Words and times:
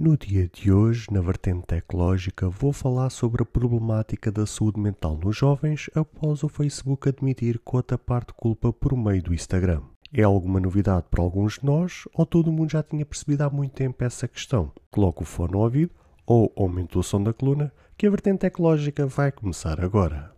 No 0.00 0.16
dia 0.16 0.48
de 0.48 0.70
hoje, 0.70 1.08
na 1.10 1.20
vertente 1.20 1.66
tecnológica, 1.66 2.48
vou 2.48 2.72
falar 2.72 3.10
sobre 3.10 3.42
a 3.42 3.44
problemática 3.44 4.30
da 4.30 4.46
saúde 4.46 4.78
mental 4.78 5.18
nos 5.20 5.36
jovens 5.36 5.90
após 5.92 6.44
o 6.44 6.48
Facebook 6.48 7.08
admitir 7.08 7.58
cota 7.64 7.98
parte 7.98 8.32
culpa 8.32 8.72
por 8.72 8.96
meio 8.96 9.20
do 9.20 9.34
Instagram. 9.34 9.82
É 10.14 10.22
alguma 10.22 10.60
novidade 10.60 11.06
para 11.10 11.20
alguns 11.20 11.54
de 11.54 11.66
nós 11.66 12.04
ou 12.14 12.24
todo 12.24 12.52
mundo 12.52 12.70
já 12.70 12.80
tinha 12.80 13.04
percebido 13.04 13.42
há 13.42 13.50
muito 13.50 13.72
tempo 13.72 14.04
essa 14.04 14.28
questão? 14.28 14.70
Coloque 14.88 15.22
o 15.22 15.26
fone 15.26 15.54
no 15.54 15.58
ouvido 15.58 15.90
ou 16.24 16.52
aumente 16.56 16.96
o 16.96 17.02
som 17.02 17.20
da 17.20 17.32
coluna 17.32 17.72
que 17.96 18.06
a 18.06 18.10
vertente 18.10 18.38
tecnológica 18.38 19.04
vai 19.04 19.32
começar 19.32 19.84
agora. 19.84 20.37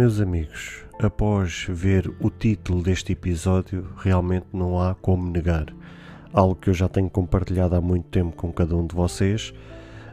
Meus 0.00 0.18
amigos, 0.18 0.82
após 0.98 1.66
ver 1.68 2.10
o 2.20 2.30
título 2.30 2.82
deste 2.82 3.12
episódio, 3.12 3.86
realmente 3.98 4.46
não 4.50 4.80
há 4.80 4.94
como 4.94 5.30
negar. 5.30 5.66
Algo 6.32 6.54
que 6.54 6.70
eu 6.70 6.74
já 6.74 6.88
tenho 6.88 7.10
compartilhado 7.10 7.76
há 7.76 7.82
muito 7.82 8.08
tempo 8.08 8.34
com 8.34 8.50
cada 8.50 8.74
um 8.74 8.86
de 8.86 8.94
vocês. 8.94 9.52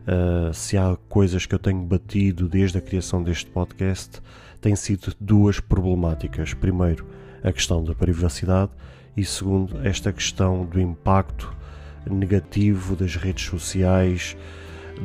Uh, 0.05 0.53
se 0.53 0.77
há 0.77 0.97
coisas 1.07 1.45
que 1.45 1.55
eu 1.55 1.57
tenho 1.57 1.81
batido 1.83 2.49
desde 2.49 2.77
a 2.77 2.81
criação 2.81 3.23
deste 3.23 3.49
podcast, 3.49 4.21
têm 4.59 4.75
sido 4.75 5.15
duas 5.21 5.61
problemáticas. 5.61 6.53
Primeiro, 6.53 7.05
a 7.41 7.53
questão 7.53 7.81
da 7.81 7.95
privacidade 7.95 8.71
e 9.15 9.23
segundo, 9.23 9.79
esta 9.87 10.11
questão 10.11 10.65
do 10.65 10.81
impacto 10.81 11.55
negativo 12.11 12.93
das 12.93 13.15
redes 13.15 13.45
sociais, 13.45 14.35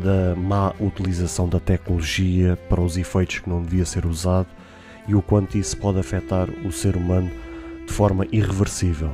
da 0.03 0.35
má 0.35 0.75
utilização 0.81 1.49
da 1.49 1.61
tecnologia 1.61 2.59
para 2.69 2.81
os 2.81 2.97
efeitos 2.97 3.39
que 3.39 3.49
não 3.49 3.63
devia 3.63 3.85
ser 3.85 4.07
usado 4.07 4.49
e 5.09 5.15
o 5.15 5.23
quanto 5.23 5.59
isso 5.59 5.77
pode 5.77 5.99
afetar 5.99 6.49
o 6.65 6.73
ser 6.73 6.97
humano 6.97 7.31
de 7.87 7.93
forma 7.93 8.27
irreversível. 8.31 9.11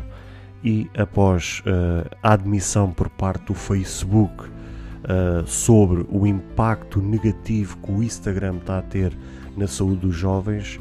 E 0.63 0.91
após 0.97 1.61
uh, 1.61 2.09
a 2.23 2.33
admissão 2.33 2.93
por 2.93 3.09
parte 3.09 3.45
do 3.47 3.55
Facebook 3.55 4.45
uh, 4.45 5.47
sobre 5.47 6.05
o 6.11 6.27
impacto 6.27 7.01
negativo 7.01 7.77
que 7.79 7.93
o 7.93 8.03
Instagram 8.03 8.57
está 8.57 8.79
a 8.79 8.83
ter 8.83 9.17
na 9.57 9.67
saúde 9.67 10.01
dos 10.01 10.17
jovens, 10.17 10.79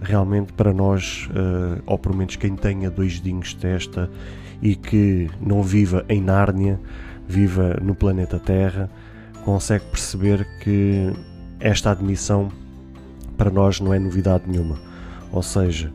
realmente 0.00 0.52
para 0.52 0.72
nós, 0.72 1.28
uh, 1.30 1.82
ou 1.86 1.98
pelo 1.98 2.16
menos 2.16 2.36
quem 2.36 2.56
tenha 2.56 2.90
dois 2.90 3.20
dinhos 3.20 3.48
de 3.48 3.56
testa 3.56 4.10
e 4.60 4.74
que 4.74 5.30
não 5.40 5.62
viva 5.62 6.04
em 6.08 6.20
Nárnia, 6.20 6.80
viva 7.28 7.78
no 7.80 7.94
planeta 7.94 8.38
Terra, 8.38 8.90
consegue 9.44 9.84
perceber 9.86 10.46
que 10.60 11.12
esta 11.60 11.92
admissão 11.92 12.50
para 13.42 13.50
nós 13.50 13.80
não 13.80 13.92
é 13.92 13.98
novidade 13.98 14.44
nenhuma. 14.46 14.78
Ou 15.32 15.42
seja, 15.42 15.92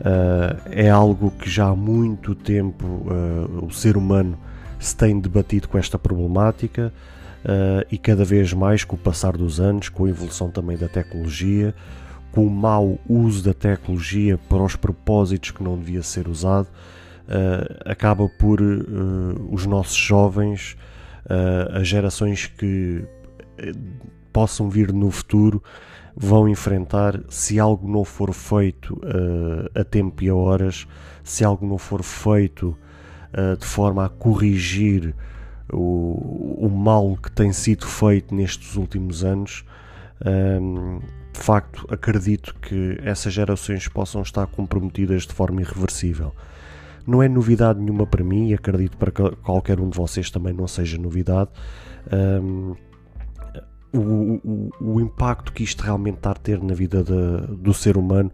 uh, 0.00 0.60
é 0.70 0.90
algo 0.90 1.30
que 1.30 1.48
já 1.48 1.68
há 1.68 1.74
muito 1.74 2.34
tempo 2.34 2.84
uh, 2.84 3.64
o 3.64 3.70
ser 3.70 3.96
humano 3.96 4.38
se 4.78 4.94
tem 4.94 5.18
debatido 5.18 5.66
com 5.66 5.78
esta 5.78 5.98
problemática 5.98 6.92
uh, 7.42 7.86
e 7.90 7.96
cada 7.96 8.22
vez 8.22 8.52
mais 8.52 8.84
com 8.84 8.96
o 8.96 8.98
passar 8.98 9.34
dos 9.34 9.58
anos, 9.58 9.88
com 9.88 10.04
a 10.04 10.10
evolução 10.10 10.50
também 10.50 10.76
da 10.76 10.88
tecnologia, 10.88 11.74
com 12.32 12.46
o 12.46 12.50
mau 12.50 12.98
uso 13.08 13.42
da 13.42 13.54
tecnologia 13.54 14.38
para 14.46 14.62
os 14.62 14.76
propósitos 14.76 15.52
que 15.52 15.62
não 15.62 15.78
devia 15.78 16.02
ser 16.02 16.28
usado, 16.28 16.68
acaba 17.84 18.28
por 18.28 18.60
os 19.50 19.66
nossos 19.66 19.96
jovens, 19.96 20.76
as 21.72 21.88
gerações 21.88 22.46
que 22.46 23.04
possam 24.32 24.68
vir 24.68 24.92
no 24.92 25.10
futuro, 25.10 25.60
vão 26.22 26.46
enfrentar 26.46 27.18
se 27.30 27.58
algo 27.58 27.90
não 27.90 28.04
for 28.04 28.34
feito 28.34 28.92
uh, 28.92 29.70
a 29.74 29.82
tempo 29.82 30.22
e 30.22 30.28
a 30.28 30.34
horas, 30.34 30.86
se 31.24 31.42
algo 31.42 31.66
não 31.66 31.78
for 31.78 32.02
feito 32.02 32.76
uh, 33.32 33.56
de 33.56 33.64
forma 33.64 34.04
a 34.04 34.08
corrigir 34.10 35.14
o, 35.72 36.66
o, 36.66 36.68
mal 36.68 37.16
que 37.16 37.32
tem 37.32 37.54
sido 37.54 37.86
feito 37.86 38.34
nestes 38.34 38.76
últimos 38.76 39.24
anos. 39.24 39.64
Um, 40.22 40.28
ehm, 40.28 40.98
de 41.32 41.40
facto, 41.40 41.86
acredito 41.88 42.54
que 42.60 42.98
essas 43.02 43.32
gerações 43.32 43.88
possam 43.88 44.20
estar 44.20 44.46
comprometidas 44.48 45.22
de 45.22 45.32
forma 45.32 45.62
irreversível. 45.62 46.34
Não 47.06 47.22
é 47.22 47.28
novidade 47.28 47.80
nenhuma 47.80 48.06
para 48.06 48.22
mim 48.22 48.48
e 48.48 48.54
acredito 48.54 48.98
para 48.98 49.10
que 49.10 49.22
qualquer 49.36 49.80
um 49.80 49.88
de 49.88 49.96
vocês 49.96 50.28
também 50.28 50.52
não 50.52 50.66
seja 50.68 50.98
novidade. 50.98 51.50
Um, 52.12 52.72
ehm, 52.72 52.89
o, 53.92 53.98
o, 53.98 54.70
o, 54.80 55.00
impacto 55.00 55.52
que 55.52 55.62
isto 55.62 55.82
realmente 55.82 56.16
está 56.16 56.30
a 56.30 56.34
ter 56.34 56.62
na 56.62 56.74
vida 56.74 57.02
de, 57.02 57.56
do 57.56 57.74
ser 57.74 57.96
humano, 57.96 58.30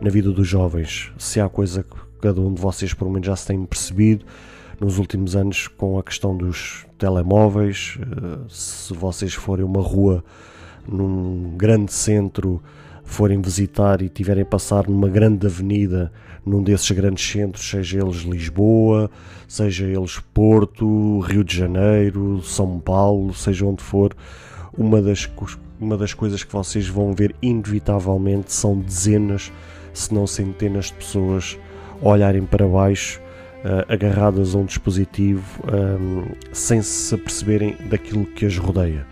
na 0.00 0.10
vida 0.10 0.30
dos 0.30 0.48
jovens. 0.48 1.12
Se 1.18 1.40
há 1.40 1.48
coisa 1.48 1.82
que 1.82 1.96
cada 2.20 2.40
um 2.40 2.54
de 2.54 2.60
vocês, 2.60 2.94
pelo 2.94 3.10
menos, 3.10 3.26
já 3.26 3.36
se 3.36 3.46
tem 3.46 3.64
percebido 3.64 4.24
nos 4.80 4.98
últimos 4.98 5.36
anos 5.36 5.68
com 5.68 5.98
a 5.98 6.02
questão 6.02 6.36
dos 6.36 6.86
telemóveis, 6.98 7.98
eh, 8.00 8.38
se 8.48 8.92
vocês 8.94 9.34
forem 9.34 9.64
uma 9.64 9.80
rua 9.80 10.24
num 10.88 11.54
grande 11.56 11.92
centro, 11.92 12.62
forem 13.04 13.40
visitar 13.40 14.00
e 14.02 14.08
tiverem 14.08 14.44
passar 14.44 14.88
numa 14.88 15.08
grande 15.08 15.46
avenida, 15.46 16.10
num 16.44 16.62
desses 16.62 16.90
grandes 16.90 17.30
centros, 17.30 17.68
seja 17.68 18.00
eles 18.00 18.22
Lisboa, 18.22 19.10
seja 19.46 19.84
eles 19.84 20.18
Porto, 20.32 21.20
Rio 21.20 21.44
de 21.44 21.56
Janeiro, 21.56 22.42
São 22.42 22.78
Paulo, 22.80 23.32
seja 23.34 23.66
onde 23.66 23.82
for, 23.82 24.14
uma 24.76 25.00
das, 25.00 25.28
uma 25.80 25.96
das 25.96 26.14
coisas 26.14 26.42
que 26.42 26.52
vocês 26.52 26.86
vão 26.88 27.12
ver 27.12 27.34
inevitavelmente 27.40 28.52
são 28.52 28.78
dezenas, 28.78 29.52
se 29.92 30.12
não 30.12 30.26
centenas 30.26 30.86
de 30.86 30.94
pessoas 30.94 31.58
olharem 32.02 32.44
para 32.44 32.66
baixo, 32.66 33.20
uh, 33.64 33.92
agarradas 33.92 34.54
a 34.54 34.58
um 34.58 34.64
dispositivo, 34.64 35.44
um, 35.64 36.20
ehm, 36.20 36.24
sem 36.52 36.82
se 36.82 37.14
aperceberem 37.14 37.76
daquilo 37.88 38.26
que 38.26 38.44
as 38.44 38.56
rodeia. 38.56 39.06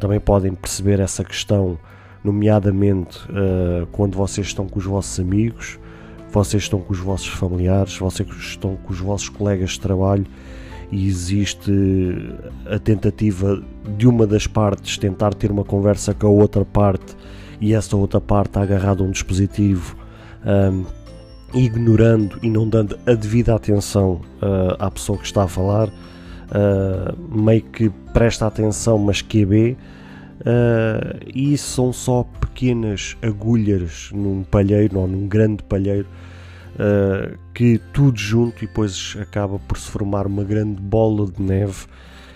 Também 0.00 0.20
podem 0.20 0.54
perceber 0.54 1.00
essa 1.00 1.24
questão, 1.24 1.78
nomeadamente 2.22 3.18
uh, 3.30 3.86
quando 3.92 4.16
vocês 4.16 4.48
estão 4.48 4.66
com 4.66 4.78
os 4.78 4.84
vossos 4.84 5.18
amigos, 5.18 5.78
vocês 6.30 6.64
estão 6.64 6.80
com 6.80 6.92
os 6.92 6.98
vossos 6.98 7.28
familiares, 7.28 7.96
vocês 7.96 8.28
estão 8.28 8.76
com 8.76 8.92
os 8.92 8.98
vossos 8.98 9.28
colegas 9.28 9.70
de 9.70 9.80
trabalho 9.80 10.26
e 10.90 11.06
existe 11.06 11.70
a 12.66 12.78
tentativa 12.78 13.62
de 13.96 14.06
uma 14.06 14.26
das 14.26 14.46
partes 14.46 14.96
tentar 14.96 15.34
ter 15.34 15.50
uma 15.50 15.64
conversa 15.64 16.14
com 16.14 16.26
a 16.26 16.30
outra 16.30 16.64
parte 16.64 17.16
e 17.60 17.74
essa 17.74 17.96
outra 17.96 18.20
parte 18.20 18.50
está 18.50 18.62
agarrada 18.62 19.02
a 19.02 19.06
um 19.06 19.10
dispositivo 19.10 19.96
um, 20.44 20.84
ignorando 21.54 22.38
e 22.42 22.48
não 22.48 22.68
dando 22.68 22.98
a 23.06 23.14
devida 23.14 23.54
atenção 23.54 24.20
uh, 24.42 24.76
à 24.78 24.90
pessoa 24.90 25.18
que 25.18 25.24
está 25.24 25.44
a 25.44 25.48
falar 25.48 25.88
uh, 25.88 27.38
meio 27.38 27.62
que 27.62 27.90
presta 28.12 28.46
atenção 28.46 28.98
mas 28.98 29.20
que 29.20 29.42
é 29.42 29.46
uh, 29.46 31.18
e 31.34 31.52
isso 31.52 31.74
são 31.74 31.92
só 31.92 32.24
pequenas 32.40 33.16
agulhas 33.22 34.10
num 34.12 34.42
palheiro 34.42 35.00
ou 35.00 35.08
num 35.08 35.26
grande 35.26 35.62
palheiro 35.62 36.06
uh, 36.78 37.36
que 37.52 37.80
tudo 37.92 38.18
junto 38.18 38.64
e 38.64 38.66
depois 38.66 39.16
acaba 39.20 39.58
por 39.58 39.76
se 39.76 39.90
formar 39.90 40.26
uma 40.26 40.44
grande 40.44 40.80
bola 40.80 41.30
de 41.30 41.42
neve 41.42 41.86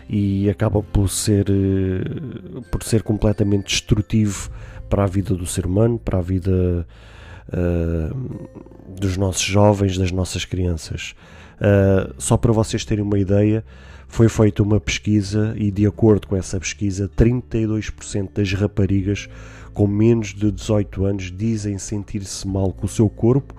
e 0.08 0.50
acaba 0.50 0.82
por 0.82 1.08
ser, 1.08 1.46
uh, 1.48 2.62
por 2.70 2.82
ser 2.82 3.02
completamente 3.02 3.66
destrutivo 3.66 4.50
para 4.90 5.04
a 5.04 5.06
vida 5.06 5.34
do 5.34 5.46
ser 5.46 5.64
humano, 5.64 5.98
para 5.98 6.18
a 6.18 6.22
vida 6.22 6.86
uh, 7.48 8.50
dos 8.88 9.16
nossos 9.16 9.42
jovens, 9.42 9.96
das 9.96 10.10
nossas 10.10 10.44
crianças. 10.44 11.14
só 12.18 12.36
para 12.36 12.52
vocês 12.52 12.84
terem 12.84 13.04
uma 13.04 13.18
ideia, 13.18 13.64
foi 14.08 14.28
feita 14.28 14.62
uma 14.62 14.78
pesquisa 14.78 15.54
e, 15.56 15.70
de 15.70 15.86
acordo 15.86 16.26
com 16.26 16.36
essa 16.36 16.60
pesquisa, 16.60 17.08
32% 17.16 18.28
das 18.34 18.52
raparigas 18.52 19.26
com 19.72 19.86
menos 19.86 20.34
de 20.34 20.52
18 20.52 21.06
anos 21.06 21.32
dizem 21.34 21.78
sentir-se 21.78 22.46
mal 22.46 22.72
com 22.72 22.84
o 22.84 22.88
seu 22.88 23.08
corpo 23.08 23.54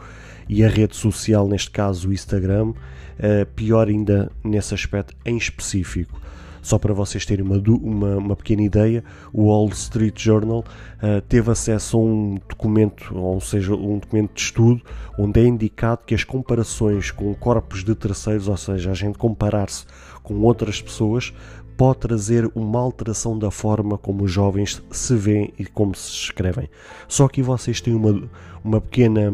e 0.47 0.63
a 0.63 0.69
rede 0.69 0.95
social, 0.95 1.47
neste 1.47 1.71
caso 1.71 2.09
o 2.09 2.13
Instagram, 2.13 2.69
uh, 2.69 3.45
pior 3.55 3.87
ainda 3.87 4.31
nesse 4.43 4.73
aspecto 4.73 5.15
em 5.25 5.37
específico. 5.37 6.21
Só 6.63 6.79
para 6.79 6.93
vocês 6.93 7.25
terem 7.25 7.45
uma, 7.45 7.57
uma, 7.57 8.17
uma 8.17 8.35
pequena 8.37 8.61
ideia, 8.61 9.03
o 9.33 9.47
Wall 9.47 9.67
Street 9.69 10.17
Journal 10.17 10.59
uh, 10.59 11.21
teve 11.27 11.51
acesso 11.51 11.97
a 11.97 11.99
um 11.99 12.37
documento, 12.47 13.13
ou 13.17 13.41
seja, 13.41 13.75
um 13.75 13.99
documento 13.99 14.33
de 14.33 14.41
estudo, 14.41 14.81
onde 15.19 15.41
é 15.41 15.45
indicado 15.45 16.03
que 16.05 16.15
as 16.15 16.23
comparações 16.23 17.11
com 17.11 17.35
corpos 17.35 17.83
de 17.83 17.93
terceiros, 17.93 18.47
ou 18.47 18.55
seja, 18.55 18.91
a 18.91 18.93
gente 18.93 19.17
comparar-se 19.17 19.85
com 20.23 20.35
outras 20.35 20.81
pessoas, 20.81 21.33
pode 21.75 21.99
trazer 21.99 22.49
uma 22.55 22.79
alteração 22.79 23.37
da 23.37 23.51
forma 23.51 23.97
como 23.97 24.23
os 24.23 24.31
jovens 24.31 24.81
se 24.89 25.15
veem 25.17 25.53
e 25.59 25.65
como 25.65 25.93
se 25.93 26.11
escrevem. 26.11 26.69
Só 27.09 27.27
que 27.27 27.41
vocês 27.41 27.81
têm 27.81 27.93
uma, 27.93 28.29
uma 28.63 28.79
pequena 28.79 29.33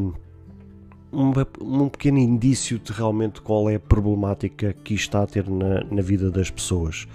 uma, 1.11 1.47
um 1.61 1.89
pequeno 1.89 2.17
indício 2.17 2.79
de 2.79 2.91
realmente 2.91 3.41
qual 3.41 3.69
é 3.69 3.75
a 3.75 3.79
problemática 3.79 4.73
que 4.83 4.93
isto 4.93 5.09
está 5.09 5.23
a 5.23 5.27
ter 5.27 5.49
na, 5.49 5.83
na 5.89 6.01
vida 6.01 6.29
das 6.29 6.49
pessoas. 6.49 7.07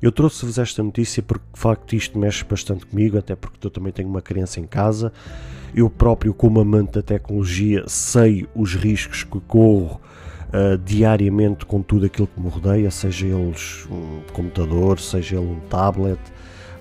Eu 0.00 0.10
trouxe-vos 0.10 0.58
esta 0.58 0.82
notícia 0.82 1.22
porque 1.22 1.44
de 1.52 1.60
facto 1.60 1.94
isto 1.94 2.18
mexe 2.18 2.42
bastante 2.44 2.86
comigo, 2.86 3.18
até 3.18 3.36
porque 3.36 3.66
eu 3.66 3.70
também 3.70 3.92
tenho 3.92 4.08
uma 4.08 4.22
criança 4.22 4.58
em 4.58 4.66
casa. 4.66 5.12
Eu 5.74 5.90
próprio, 5.90 6.32
como 6.32 6.60
amante 6.60 6.92
da 6.92 7.02
tecnologia, 7.02 7.84
sei 7.86 8.48
os 8.54 8.74
riscos 8.74 9.24
que 9.24 9.38
corro 9.40 10.00
uh, 10.48 10.78
diariamente 10.78 11.66
com 11.66 11.82
tudo 11.82 12.06
aquilo 12.06 12.26
que 12.26 12.40
me 12.40 12.48
rodeia, 12.48 12.90
seja 12.90 13.26
eles 13.26 13.86
um 13.90 14.22
computador, 14.32 14.98
seja 14.98 15.36
ele 15.36 15.46
um 15.46 15.60
tablet, 15.68 16.20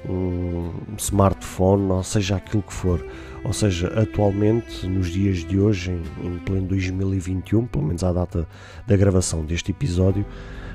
um 0.07 0.71
smartphone, 0.97 1.91
ou 1.91 2.03
seja 2.03 2.37
aquilo 2.37 2.63
que 2.63 2.73
for. 2.73 3.05
Ou 3.43 3.53
seja, 3.53 3.87
atualmente, 3.99 4.85
nos 4.87 5.07
dias 5.07 5.45
de 5.45 5.59
hoje, 5.59 5.91
em, 5.91 6.27
em 6.27 6.37
pleno 6.39 6.67
2021, 6.67 7.65
pelo 7.67 7.85
menos 7.85 8.03
à 8.03 8.11
data 8.11 8.47
da 8.85 8.97
gravação 8.97 9.45
deste 9.45 9.71
episódio, 9.71 10.25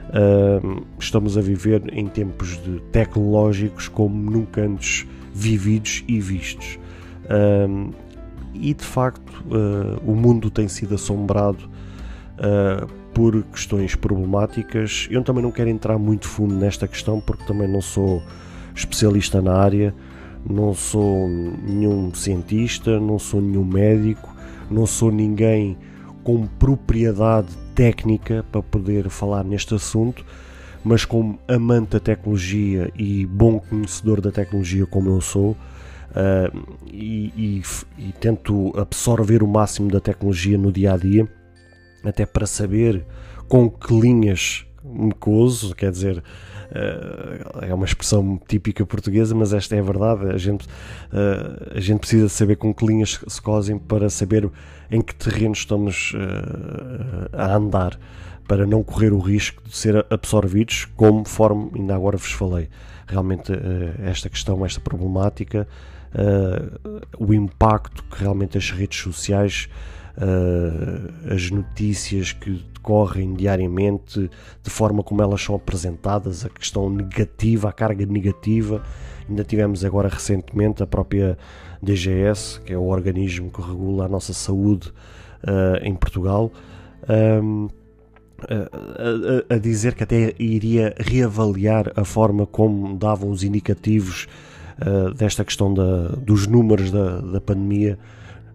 uh, 0.09 0.85
estamos 0.99 1.37
a 1.37 1.41
viver 1.41 1.83
em 1.93 2.07
tempos 2.07 2.63
de 2.63 2.81
tecnológicos 2.93 3.89
como 3.89 4.31
nunca 4.31 4.63
antes 4.63 5.07
vividos 5.35 6.05
e 6.09 6.21
vistos. 6.21 6.79
Uh, 7.25 7.93
e 8.55 8.73
de 8.73 8.85
facto, 8.85 9.45
uh, 9.47 10.01
o 10.11 10.15
mundo 10.15 10.49
tem 10.49 10.69
sido 10.69 10.95
assombrado 10.95 11.69
uh, 12.39 12.87
por 13.13 13.43
questões 13.45 13.95
problemáticas. 13.95 15.09
Eu 15.11 15.23
também 15.23 15.43
não 15.43 15.51
quero 15.51 15.69
entrar 15.69 15.99
muito 15.99 16.29
fundo 16.29 16.55
nesta 16.55 16.87
questão 16.87 17.21
porque 17.21 17.45
também 17.45 17.69
não 17.69 17.83
sou 17.83 18.23
especialista 18.75 19.43
na 19.43 19.55
área, 19.55 19.95
não 20.49 20.75
sou 20.75 21.29
nenhum 21.29 22.13
cientista, 22.15 23.01
não 23.01 23.19
sou 23.19 23.41
nenhum 23.41 23.65
médico, 23.65 24.35
não 24.71 24.87
sou 24.87 25.11
ninguém 25.11 25.77
com 26.23 26.47
propriedade 26.47 27.49
técnica 27.75 28.45
para 28.51 28.63
poder 28.63 29.09
falar 29.09 29.45
neste 29.45 29.75
assunto, 29.75 30.25
mas 30.85 31.05
como 31.05 31.39
amante 31.49 31.91
da 31.91 32.01
tecnologia 32.01 32.91
e 32.97 33.27
bom 33.27 33.59
conhecedor 33.59 34.21
da 34.21 34.31
tecnologia 34.31 34.87
como 34.87 35.11
eu 35.11 35.21
sou, 35.21 35.51
uh, 35.51 36.77
e, 36.87 37.33
e, 37.37 37.63
e 37.99 38.13
tento 38.13 38.73
absorver 38.79 39.43
o 39.43 39.49
máximo 39.49 39.91
da 39.91 40.01
tecnologia 40.01 40.59
no 40.59 40.71
dia 40.71 40.93
a 40.93 40.97
dia 40.97 41.29
até 42.05 42.27
para 42.27 42.47
saber 42.47 43.05
com 43.49 43.71
que 43.71 43.99
linhas 43.99 44.67
me 44.85 45.13
cozo, 45.13 45.75
quer 45.75 45.91
dizer, 45.91 46.23
eh, 46.71 47.69
é 47.69 47.75
uma 47.75 47.85
expressão 47.85 48.41
típica 48.49 48.85
portuguesa, 48.85 49.35
mas 49.35 49.53
esta 49.53 49.77
é 49.77 49.79
a 49.79 49.83
verdade. 49.83 50.27
A 50.27 50.37
gente, 50.37 50.67
eh, 51.13 51.77
a 51.77 51.81
gente 51.81 52.01
precisa 52.01 52.29
saber 52.29 52.57
com 52.57 52.75
que 52.75 52.85
linhas 52.85 53.21
se 53.27 53.41
cosem 53.41 53.79
para 53.79 54.11
saber 54.11 54.51
em 54.91 55.01
que 55.01 55.15
terreno 55.15 55.55
estamos 55.55 56.13
eh, 56.15 57.29
a 57.33 57.55
andar, 57.55 57.99
para 58.47 58.67
não 58.67 58.83
correr 58.83 59.13
o 59.13 59.19
risco 59.19 59.63
de 59.67 59.75
ser 59.75 60.05
absorvidos, 60.11 60.87
conforme 60.97 61.71
ainda 61.75 61.95
agora 61.95 62.17
vos 62.17 62.33
falei. 62.33 62.69
Realmente, 63.07 63.53
esta 64.03 64.29
questão, 64.29 64.65
esta 64.65 64.81
problemática, 64.81 65.67
o 67.19 67.35
impacto 67.35 68.03
que 68.05 68.21
realmente 68.21 68.57
as 68.57 68.71
redes 68.71 68.99
sociais 68.99 69.69
uh, 70.17 71.33
as 71.35 71.51
notícias 71.51 72.33
que 72.33 72.65
decorrem 72.85 73.35
diariamente, 73.35 74.31
de 74.63 74.71
forma 74.71 75.03
como 75.03 75.23
elas 75.23 75.43
são 75.43 75.55
apresentadas, 75.55 76.45
a 76.45 76.51
questão 76.51 76.91
negativa, 76.91 77.71
a 77.71 77.73
carga 77.73 78.05
negativa. 78.05 78.83
Ainda 79.29 79.43
tivemos 79.43 79.85
agora 79.85 80.09
recentemente 80.09 80.83
a 80.83 80.87
própria 80.87 81.39
DGS, 81.83 82.61
que 82.61 82.75
é 82.75 82.79
o 82.79 82.85
organismo 82.85 83.51
que 83.51 83.63
regula 83.63 84.05
a 84.05 84.09
nossa 84.09 84.35
saúde 84.35 84.93
uh, 85.43 85.83
em 85.83 85.95
Portugal. 85.95 86.53
Um, 87.09 87.69
a, 88.47 89.53
a, 89.53 89.55
a, 89.55 89.59
dizer 89.59 89.95
que 89.95 90.03
até 90.03 90.35
iria 90.39 90.95
reavaliar 90.99 91.91
a 91.97 92.05
forma 92.05 92.45
como 92.45 92.97
davam 92.99 93.31
os 93.31 93.43
indicativos 93.43 94.27
uh, 94.81 95.15
desta 95.15 95.43
questão 95.45 95.73
da, 95.73 96.09
dos 96.09 96.47
números 96.47 96.91
da, 96.91 97.21
da 97.21 97.41
pandemia 97.41 97.99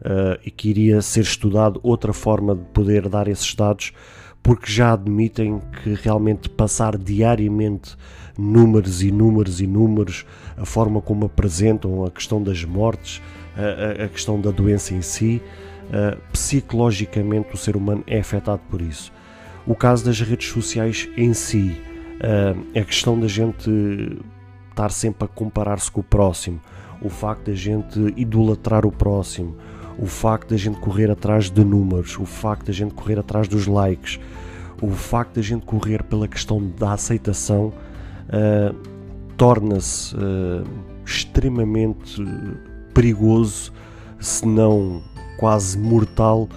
uh, 0.02 0.40
e 0.46 0.52
que 0.52 0.70
iria 0.70 1.02
ser 1.02 1.22
estudado 1.22 1.80
outra 1.84 2.14
forma 2.14 2.56
de 2.56 2.64
poder 2.74 3.08
dar 3.10 3.28
esses 3.28 3.54
dados, 3.54 3.92
porque 4.42 4.72
já 4.72 4.94
admitem 4.94 5.60
que 5.84 5.94
realmente 5.94 6.50
passar 6.50 6.98
diariamente 6.98 7.96
números 8.38 9.04
e 9.04 9.12
números 9.12 9.60
e 9.60 9.68
números, 9.68 10.26
a 10.58 10.66
forma 10.66 11.02
como 11.02 11.26
apresentam 11.26 12.06
a 12.06 12.12
questão 12.12 12.42
das 12.42 12.64
mortes, 12.64 13.22
a, 13.56 14.06
a 14.06 14.08
questão 14.08 14.40
da 14.40 14.52
doença 14.52 14.94
em 14.94 15.02
si, 15.02 15.42
uh, 15.90 16.18
psicologicamente 16.32 17.54
o 17.54 17.58
ser 17.58 17.76
humano 17.76 18.04
é 18.08 18.20
afetado 18.20 18.62
por 18.70 18.82
isso. 18.82 19.12
O 19.68 19.76
caso 19.76 20.06
das 20.06 20.20
redes 20.22 20.48
sociais 20.50 21.10
em 21.18 21.34
si, 21.34 21.80
uh, 22.16 22.80
a 22.80 22.84
questão 22.84 23.20
da 23.20 23.28
gente 23.28 23.70
estar 24.70 24.90
sempre 24.90 25.26
a 25.26 25.28
comparar-se 25.28 25.92
com 25.92 26.00
o 26.00 26.04
próximo, 26.04 26.62
o 27.02 27.10
facto 27.10 27.46
da 27.48 27.54
gente 27.54 28.00
idolatrar 28.16 28.86
o 28.86 28.92
próximo, 28.92 29.58
o 30.02 30.06
facto 30.06 30.52
da 30.52 30.58
gente 30.58 30.80
correr 30.80 31.12
atrás 31.12 31.52
de 31.52 31.64
números, 31.64 32.18
o 32.18 32.26
facto 32.26 32.68
da 32.68 32.74
gente 32.74 32.94
correr 32.94 33.20
atrás 33.20 33.48
dos 33.48 33.68
likes, 33.68 34.20
o 34.82 34.92
facto 34.92 35.36
da 35.36 35.42
gente 35.42 35.66
correr 35.66 36.04
pela 36.04 36.28
questão 36.28 36.72
da 36.78 36.94
aceitação 36.94 37.74
uh, 38.30 38.74
torna-se 39.36 40.16
uh, 40.16 40.64
extremamente 41.06 42.24
perigoso, 42.94 43.74
se 44.20 44.46
não 44.48 45.04
quase 45.38 45.78
mortal, 45.78 46.48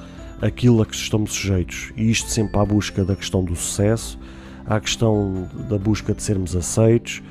aquilo 0.41 0.83
a 0.83 0.87
que 0.87 0.94
estamos 0.94 1.33
sujeitos. 1.33 1.93
E 1.97 2.11
isto 2.11 2.29
sempre 2.31 2.59
à 2.61 2.65
busca 2.65 3.05
da 3.05 3.17
questão 3.17 3.44
do 3.44 3.56
sucesso, 3.56 4.19
à 4.67 4.79
questão 4.81 5.49
da 5.69 5.79
busca 5.79 6.15
de 6.15 6.23
sermos 6.23 6.55
aceitos, 6.55 7.23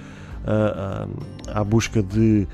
uh, 0.44 1.10
à 1.48 1.64
busca 1.64 2.04
de, 2.04 2.48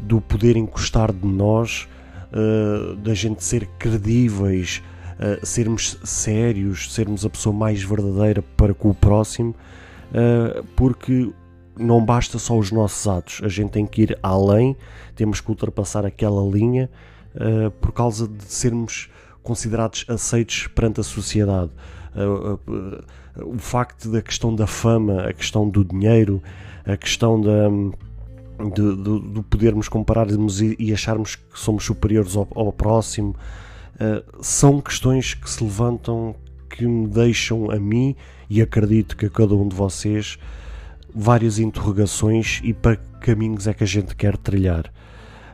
do 0.00 0.20
poder 0.20 0.56
encostar 0.56 1.12
de 1.12 1.26
nós 1.26 1.88
uh, 2.34 2.96
da 2.96 3.14
gente 3.14 3.42
ser 3.44 3.66
credíveis, 3.78 4.82
uh, 5.18 5.44
sermos 5.46 5.98
sérios, 6.02 6.92
sermos 6.92 7.24
a 7.24 7.30
pessoa 7.30 7.54
mais 7.54 7.82
verdadeira 7.82 8.42
para 8.56 8.74
com 8.74 8.90
o 8.90 8.94
próximo, 8.94 9.54
uh, 10.10 10.64
porque 10.76 11.30
não 11.78 12.04
basta 12.04 12.38
só 12.38 12.58
os 12.58 12.70
nossos 12.70 13.06
atos, 13.06 13.40
a 13.42 13.48
gente 13.48 13.70
tem 13.70 13.86
que 13.86 14.02
ir 14.02 14.18
além, 14.22 14.76
temos 15.16 15.40
que 15.40 15.48
ultrapassar 15.48 16.04
aquela 16.04 16.42
linha 16.42 16.88
por 17.80 17.90
causa 17.90 18.28
de 18.28 18.44
sermos 18.44 19.10
considerados 19.42 20.04
aceitos 20.06 20.68
perante 20.68 21.00
a 21.00 21.02
sociedade. 21.02 21.72
o 23.44 23.58
facto 23.58 24.08
da 24.08 24.22
questão 24.22 24.54
da 24.54 24.68
fama, 24.68 25.24
a 25.24 25.32
questão 25.32 25.68
do 25.68 25.84
dinheiro, 25.84 26.40
a 26.86 26.96
questão 26.96 27.40
da 27.40 27.68
de, 28.74 28.96
de, 28.96 29.32
de 29.34 29.42
podermos 29.42 29.88
compararmos 29.88 30.60
e, 30.60 30.76
e, 30.78 30.92
acharmos 30.92 31.36
que 31.36 31.58
somos 31.58 31.84
superiores 31.84 32.36
ao, 32.36 32.48
ao 32.54 32.72
próximo, 32.72 33.34
uh, 33.96 34.42
são 34.42 34.80
questões 34.80 35.34
que 35.34 35.48
se 35.48 35.62
levantam 35.62 36.34
que 36.68 36.86
me 36.86 37.06
deixam 37.06 37.70
a 37.70 37.78
mim 37.78 38.16
e 38.50 38.60
acredito 38.60 39.16
que 39.16 39.26
a 39.26 39.30
cada 39.30 39.54
um 39.54 39.68
de 39.68 39.74
vocês 39.76 40.38
várias 41.14 41.58
interrogações 41.58 42.60
e 42.64 42.72
para 42.72 42.96
que 42.96 43.04
caminhos 43.20 43.66
é 43.66 43.74
que 43.74 43.84
a 43.84 43.86
gente 43.86 44.16
quer 44.16 44.36
trilhar. 44.36 44.92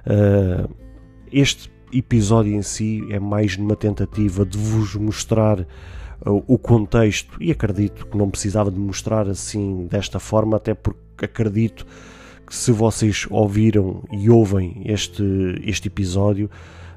Uh, 0.07 0.75
este 1.31 1.71
episódio 1.93 2.55
em 2.55 2.63
si 2.63 3.07
é 3.11 3.19
mais 3.19 3.57
numa 3.57 3.77
tentativa 3.77 4.45
de 4.47 4.57
vos 4.57 4.95
mostrar 4.95 5.61
uh, 5.61 6.45
o 6.47 6.57
contexto 6.57 7.37
e 7.43 7.51
acredito 7.51 8.07
que 8.07 8.17
não 8.17 8.31
precisava 8.31 8.71
de 8.71 8.79
mostrar 8.79 9.29
assim 9.29 9.87
desta 9.87 10.19
forma, 10.19 10.57
até 10.57 10.73
porque 10.73 11.25
acredito 11.25 11.87
se 12.51 12.73
vocês 12.73 13.27
ouviram 13.31 14.03
e 14.11 14.29
ouvem 14.29 14.83
este, 14.85 15.23
este 15.65 15.87
episódio, 15.87 16.51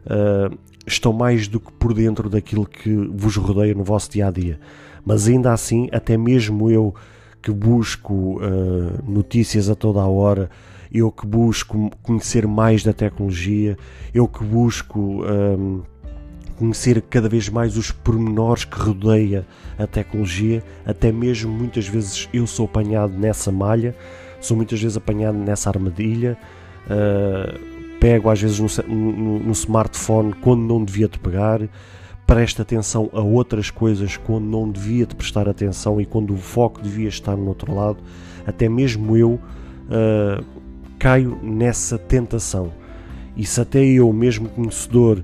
uh, 0.07 0.57
estão 0.85 1.13
mais 1.13 1.47
do 1.47 1.59
que 1.59 1.71
por 1.73 1.93
dentro 1.93 2.27
daquilo 2.27 2.65
que 2.65 2.89
vos 3.13 3.35
rodeia 3.35 3.75
no 3.75 3.83
vosso 3.83 4.11
dia 4.11 4.27
a 4.27 4.31
dia. 4.31 4.59
Mas 5.05 5.27
ainda 5.27 5.53
assim, 5.53 5.87
até 5.91 6.17
mesmo 6.17 6.71
eu 6.71 6.93
que 7.39 7.51
busco 7.51 8.41
uh, 8.41 9.03
notícias 9.07 9.69
a 9.69 9.75
toda 9.75 10.01
a 10.01 10.07
hora, 10.07 10.49
eu 10.91 11.11
que 11.11 11.27
busco 11.27 11.91
conhecer 12.01 12.47
mais 12.47 12.83
da 12.83 12.91
tecnologia, 12.91 13.77
eu 14.11 14.27
que 14.27 14.43
busco 14.43 15.23
um, 15.23 15.83
conhecer 16.57 17.01
cada 17.03 17.29
vez 17.29 17.47
mais 17.49 17.77
os 17.77 17.91
pormenores 17.91 18.65
que 18.65 18.79
rodeia 18.79 19.45
a 19.77 19.85
tecnologia, 19.85 20.63
até 20.85 21.11
mesmo 21.11 21.51
muitas 21.51 21.87
vezes 21.87 22.27
eu 22.33 22.47
sou 22.47 22.65
apanhado 22.65 23.13
nessa 23.13 23.51
malha 23.51 23.95
sou 24.45 24.57
muitas 24.57 24.81
vezes 24.81 24.97
apanhado 24.97 25.37
nessa 25.37 25.69
armadilha, 25.69 26.37
uh, 26.85 27.59
pego 27.99 28.29
às 28.29 28.41
vezes 28.41 28.59
no, 28.59 28.95
no, 28.95 29.39
no, 29.39 29.51
smartphone 29.51 30.33
quando 30.33 30.61
não 30.61 30.83
devia 30.83 31.07
te 31.07 31.17
pegar, 31.17 31.61
presto 32.27 32.61
atenção 32.61 33.09
a 33.13 33.21
outras 33.21 33.69
coisas 33.69 34.17
quando 34.17 34.45
não 34.45 34.69
devia 34.69 35.05
te 35.05 35.15
prestar 35.15 35.47
atenção 35.47 35.99
e 36.01 36.05
quando 36.05 36.33
o 36.33 36.37
foco 36.37 36.81
devia 36.81 37.07
estar 37.07 37.35
no 37.35 37.47
outro 37.47 37.73
lado, 37.73 37.97
até 38.45 38.67
mesmo 38.67 39.15
eu 39.15 39.31
uh, 39.31 40.43
caio 40.99 41.37
nessa 41.41 41.97
tentação. 41.97 42.71
E 43.35 43.45
se 43.45 43.59
até 43.59 43.83
eu, 43.83 44.11
mesmo 44.13 44.47
conhecedor, 44.49 45.23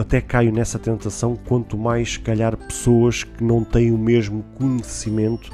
até 0.00 0.20
caio 0.20 0.52
nessa 0.52 0.78
tentação, 0.78 1.36
quanto 1.36 1.76
mais, 1.76 2.16
calhar, 2.16 2.56
pessoas 2.56 3.24
que 3.24 3.44
não 3.44 3.62
têm 3.62 3.90
o 3.90 3.98
mesmo 3.98 4.42
conhecimento, 4.54 5.50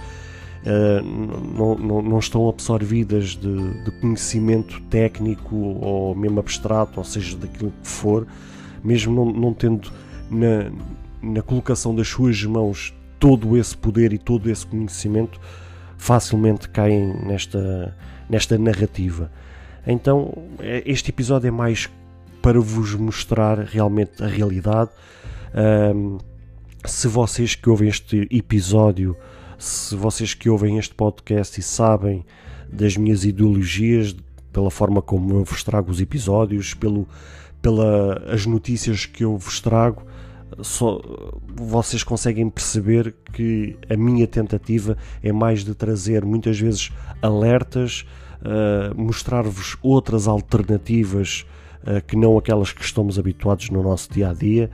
não, 1.57 1.75
não, 1.77 2.03
não, 2.03 2.19
estão 2.19 2.49
absorvidas 2.49 3.31
de, 3.31 3.85
de, 3.85 3.91
conhecimento 4.01 4.81
técnico 4.83 5.57
ou 5.57 6.15
mesmo 6.15 6.41
abstrato, 6.41 6.99
ou 6.99 7.05
seja, 7.05 7.37
daquilo 7.37 7.73
que 7.83 7.89
for, 7.89 8.27
mesmo 8.85 9.15
não, 9.15 9.33
não 9.33 9.55
tendo 9.55 9.91
na, 10.31 10.71
na 11.23 11.43
colocação 11.43 11.95
das 11.95 12.09
suas 12.09 12.43
mãos 12.45 12.95
todo 13.19 13.57
esse 13.57 13.77
poder 13.77 14.13
e 14.13 14.19
todo 14.19 14.51
esse 14.51 14.67
conhecimento, 14.67 15.41
facilmente 15.97 16.69
caem 16.69 17.15
nesta, 17.25 17.97
nesta 18.29 18.59
narrativa. 18.59 19.31
Então, 19.87 20.33
é, 20.61 20.83
este 20.87 21.11
episódio 21.11 21.49
é 21.49 21.51
mais 21.51 21.89
para 22.43 22.61
vos 22.61 22.95
mostrar 22.95 23.59
realmente 23.59 24.23
a 24.23 24.27
realidade. 24.27 24.91
Um, 25.95 26.19
se 26.85 27.09
vocês 27.09 27.55
que 27.55 27.69
ouvem 27.69 27.89
este 27.89 28.29
episódio, 28.31 29.17
se 29.59 29.97
vocês 29.97 30.35
que 30.35 30.49
ouvem 30.49 30.79
este 30.79 30.95
podcast 30.95 31.59
e 31.59 31.63
sabem 31.63 32.25
das 32.73 32.97
minhas 32.97 33.25
ideologias, 33.25 34.15
pela 34.53 34.71
forma 34.71 35.03
como 35.03 35.35
eu 35.35 35.45
vos 35.45 35.65
trago 35.65 35.91
os 35.91 36.01
episódios, 36.01 36.75
pelo, 36.75 37.09
pela 37.61 38.23
as 38.33 38.47
notícias 38.47 39.05
que 39.05 39.25
eu 39.25 39.37
vos 39.37 39.61
trago, 39.61 40.03
só, 40.63 41.01
vocês 41.55 42.03
conseguem 42.03 42.49
perceber 42.49 43.15
que 43.33 43.77
a 43.91 43.97
minha 43.97 44.27
tentativa 44.27 44.97
é 45.23 45.33
mais 45.33 45.65
de 45.65 45.75
trazer 45.75 46.25
muitas 46.25 46.59
vezes 46.59 46.91
alertas, 47.21 48.07
uh, 48.41 49.01
mostrar-vos 49.01 49.77
outras 49.83 50.27
alternativas 50.27 51.45
uh, 51.83 52.05
que 52.07 52.17
não 52.17 52.39
aquelas 52.39 52.73
que 52.73 52.83
estamos 52.83 53.19
habituados 53.19 53.71
no 53.71 53.83
nosso 53.83 54.13
dia 54.13 54.31
a 54.31 54.33
dia, 54.33 54.71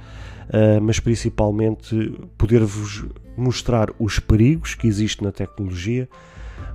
uh, 0.49 0.81
mas 0.81 1.01
principalmente 1.01 2.19
poder-vos 2.39 3.07
mostrar 3.37 3.91
os 3.99 4.19
perigos 4.19 4.75
que 4.75 4.87
existem 4.87 5.27
na 5.27 5.33
tecnologia, 5.33 6.09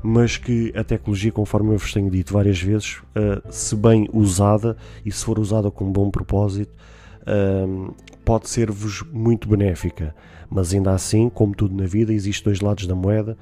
mas 0.03 0.37
que 0.37 0.73
a 0.75 0.83
tecnologia, 0.83 1.31
conforme 1.31 1.73
eu 1.73 1.77
vos 1.77 1.93
tenho 1.93 2.09
dito 2.09 2.33
várias 2.33 2.61
vezes, 2.61 3.01
se 3.49 3.75
bem 3.75 4.07
usada 4.13 4.77
e 5.05 5.11
se 5.11 5.23
for 5.23 5.39
usada 5.39 5.71
com 5.71 5.85
um 5.85 5.91
bom 5.91 6.09
propósito, 6.09 6.73
pode 8.23 8.49
ser-vos 8.49 9.03
muito 9.11 9.47
benéfica, 9.47 10.13
mas 10.49 10.73
ainda 10.73 10.91
assim, 10.91 11.29
como 11.29 11.55
tudo 11.55 11.75
na 11.75 11.85
vida, 11.85 12.13
existem 12.13 12.45
dois 12.45 12.61
lados 12.61 12.87
da 12.87 12.95
moeda 12.95 13.37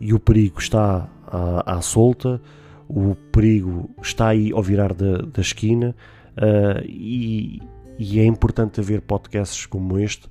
e 0.00 0.14
o 0.14 0.20
perigo 0.20 0.60
está 0.60 1.08
à, 1.26 1.76
à 1.76 1.80
solta, 1.80 2.40
o 2.88 3.14
perigo 3.30 3.90
está 4.02 4.28
aí 4.28 4.52
ao 4.52 4.62
virar 4.62 4.94
da, 4.94 5.18
da 5.18 5.40
esquina 5.40 5.94
uh, 6.36 6.84
e, 6.86 7.60
e, 7.98 8.20
é 8.20 8.24
importante 8.24 8.80
haver 8.80 9.00
podcasts 9.00 9.66
como 9.66 9.98
este 9.98 10.28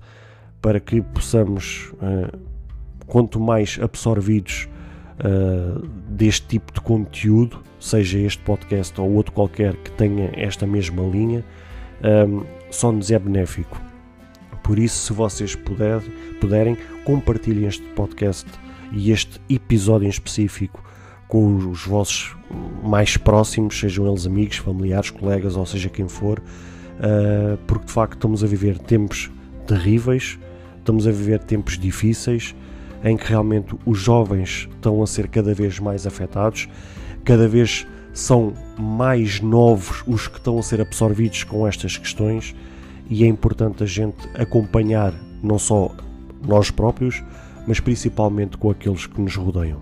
para 0.62 0.79
que 0.79 1.01
possamos, 1.01 1.91
uh, 1.95 2.38
quanto 3.05 3.39
mais 3.39 3.77
absorvidos 3.81 4.67
uh, 5.19 5.86
deste 6.09 6.47
tipo 6.47 6.74
de 6.74 6.81
conteúdo, 6.81 7.62
seja 7.79 8.17
este 8.19 8.41
podcast 8.43 9.00
ou 9.00 9.12
outro 9.13 9.31
qualquer 9.33 9.75
que 9.75 9.91
tenha 9.91 10.31
esta 10.36 10.65
mesma 10.65 11.03
linha, 11.03 11.43
só 12.69 12.91
nos 12.91 13.09
é 13.12 13.17
benéfico. 13.17 13.79
Por 14.63 14.77
isso, 14.77 15.05
se 15.05 15.13
vocês 15.13 15.55
puder, 15.55 16.01
puderem, 16.41 16.77
compartilhem 17.05 17.67
este 17.67 17.83
podcast 17.89 18.47
e 18.91 19.12
este 19.12 19.39
episódio 19.50 20.05
em 20.05 20.09
específico 20.09 20.83
com 21.27 21.55
os 21.55 21.86
vossos 21.86 22.36
mais 22.83 23.17
próximos, 23.17 23.79
sejam 23.79 24.07
eles 24.07 24.25
amigos, 24.25 24.57
familiares, 24.57 25.09
colegas 25.09 25.55
ou 25.55 25.65
seja 25.65 25.89
quem 25.89 26.07
for, 26.07 26.41
uh, 27.00 27.58
porque 27.68 27.86
de 27.86 27.92
facto 27.92 28.13
estamos 28.13 28.44
a 28.44 28.48
viver 28.48 28.77
tempos 28.80 29.32
terríveis, 29.66 30.39
estamos 30.77 31.08
a 31.08 31.12
viver 31.12 31.39
tempos 31.39 31.77
difíceis 31.77 32.56
em 33.04 33.16
que 33.16 33.27
realmente 33.27 33.75
os 33.86 34.00
jovens 34.00 34.68
estão 34.72 35.01
a 35.04 35.08
ser 35.08 35.27
cada 35.27 35.54
vez 35.54 35.80
mais 35.80 36.08
afetados, 36.08 36.68
cada 37.24 37.48
vez 37.48 37.86
são 38.13 38.54
mais 38.80 39.39
novos 39.39 40.04
os 40.08 40.27
que 40.27 40.38
estão 40.38 40.58
a 40.58 40.63
ser 40.63 40.82
absorvidos 40.82 41.44
com 41.44 41.68
estas 41.68 41.98
questões 41.98 42.56
e 43.10 43.24
é 43.24 43.27
importante 43.27 43.84
a 43.84 43.86
gente 43.86 44.27
acompanhar 44.34 45.13
não 45.44 45.60
só 45.60 45.96
nós 46.46 46.72
próprios, 46.72 47.24
mas 47.68 47.80
principalmente 47.80 48.58
com 48.58 48.70
aqueles 48.70 49.06
que 49.06 49.22
nos 49.22 49.36
rodeiam. 49.36 49.82